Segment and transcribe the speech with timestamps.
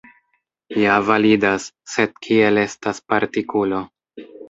[0.83, 1.69] Ja validas,
[1.99, 3.89] sed kiel estas partikulo.